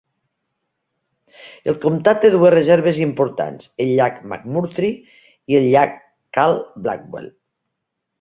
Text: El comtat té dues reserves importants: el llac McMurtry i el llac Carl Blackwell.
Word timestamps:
El 1.73 1.75
comtat 1.83 2.21
té 2.23 2.31
dues 2.35 2.53
reserves 2.55 2.99
importants: 3.05 3.67
el 3.85 3.91
llac 3.99 4.17
McMurtry 4.31 4.89
i 5.53 5.59
el 5.61 5.69
llac 5.75 5.95
Carl 6.39 6.59
Blackwell. 6.87 7.29